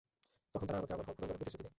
[0.53, 1.69] তখন তারা আমাকে আমার হক প্রদান করার প্রতিশ্রুতি দেয়।